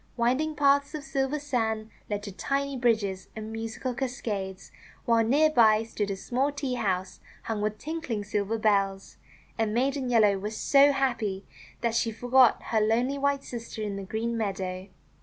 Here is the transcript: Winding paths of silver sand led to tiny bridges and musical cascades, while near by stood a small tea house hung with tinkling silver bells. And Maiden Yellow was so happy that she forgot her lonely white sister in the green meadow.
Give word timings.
Winding 0.17 0.55
paths 0.55 0.95
of 0.95 1.03
silver 1.03 1.39
sand 1.39 1.91
led 2.09 2.23
to 2.23 2.31
tiny 2.31 2.75
bridges 2.75 3.27
and 3.35 3.51
musical 3.51 3.93
cascades, 3.93 4.71
while 5.05 5.23
near 5.23 5.51
by 5.51 5.83
stood 5.83 6.09
a 6.09 6.15
small 6.15 6.51
tea 6.51 6.73
house 6.73 7.19
hung 7.43 7.61
with 7.61 7.77
tinkling 7.77 8.23
silver 8.23 8.57
bells. 8.57 9.17
And 9.59 9.75
Maiden 9.75 10.09
Yellow 10.09 10.39
was 10.39 10.57
so 10.57 10.91
happy 10.91 11.45
that 11.81 11.93
she 11.93 12.11
forgot 12.11 12.63
her 12.69 12.81
lonely 12.81 13.19
white 13.19 13.43
sister 13.43 13.83
in 13.83 13.95
the 13.95 14.01
green 14.01 14.35
meadow. 14.35 14.87